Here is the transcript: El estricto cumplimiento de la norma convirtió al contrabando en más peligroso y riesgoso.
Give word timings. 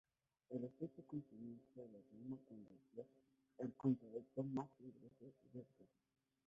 El 0.49 0.63
estricto 0.63 1.03
cumplimiento 1.03 1.79
de 1.79 1.87
la 1.89 1.99
norma 2.17 2.35
convirtió 2.47 3.05
al 3.59 3.71
contrabando 3.75 4.31
en 4.37 4.51
más 4.51 4.67
peligroso 4.75 5.15
y 5.21 5.53
riesgoso. 5.53 5.85